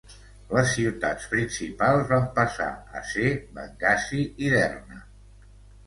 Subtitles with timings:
[0.53, 2.71] Les ciutats principals van passar
[3.03, 3.29] a ser
[3.61, 5.03] Benghazi i Derna.